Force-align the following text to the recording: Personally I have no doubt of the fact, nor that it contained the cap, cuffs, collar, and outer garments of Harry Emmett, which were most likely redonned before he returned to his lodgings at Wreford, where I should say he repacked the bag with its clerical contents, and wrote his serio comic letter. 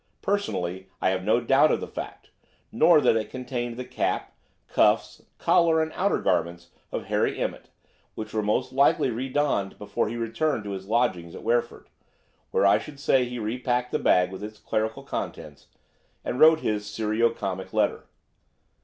Personally 0.23 0.89
I 0.99 1.11
have 1.11 1.23
no 1.23 1.39
doubt 1.39 1.69
of 1.71 1.79
the 1.79 1.85
fact, 1.87 2.31
nor 2.71 3.01
that 3.01 3.15
it 3.15 3.29
contained 3.29 3.77
the 3.77 3.85
cap, 3.85 4.33
cuffs, 4.67 5.21
collar, 5.37 5.79
and 5.79 5.91
outer 5.93 6.17
garments 6.17 6.71
of 6.91 7.05
Harry 7.05 7.37
Emmett, 7.37 7.69
which 8.15 8.33
were 8.33 8.41
most 8.41 8.73
likely 8.73 9.11
redonned 9.11 9.77
before 9.77 10.09
he 10.09 10.17
returned 10.17 10.63
to 10.63 10.71
his 10.71 10.87
lodgings 10.87 11.35
at 11.35 11.43
Wreford, 11.45 11.85
where 12.49 12.65
I 12.65 12.79
should 12.79 12.99
say 12.99 13.25
he 13.25 13.37
repacked 13.37 13.91
the 13.91 13.99
bag 13.99 14.31
with 14.31 14.43
its 14.43 14.57
clerical 14.57 15.03
contents, 15.03 15.67
and 16.25 16.39
wrote 16.39 16.61
his 16.61 16.87
serio 16.87 17.29
comic 17.29 17.71
letter. 17.71 18.05